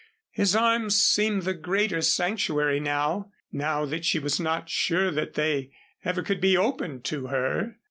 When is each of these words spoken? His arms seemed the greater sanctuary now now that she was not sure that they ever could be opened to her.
His 0.31 0.55
arms 0.55 0.97
seemed 0.99 1.43
the 1.43 1.53
greater 1.53 2.01
sanctuary 2.01 2.79
now 2.79 3.29
now 3.51 3.85
that 3.85 4.03
she 4.03 4.17
was 4.17 4.39
not 4.39 4.67
sure 4.67 5.11
that 5.11 5.35
they 5.35 5.69
ever 6.03 6.23
could 6.23 6.41
be 6.41 6.57
opened 6.57 7.03
to 7.03 7.27
her. 7.27 7.75